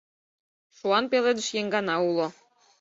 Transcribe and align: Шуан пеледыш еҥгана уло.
Шуан 0.77 1.05
пеледыш 1.11 1.47
еҥгана 1.59 1.95
уло. 2.09 2.27